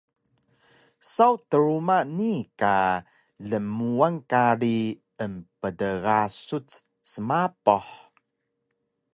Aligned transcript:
Saw 1.13 1.33
truma 1.49 1.97
nii 2.17 2.39
ka 2.59 2.73
lnmuan 3.49 4.15
kari 4.29 4.79
emptgasuc 5.23 6.67
smapuh 7.11 7.89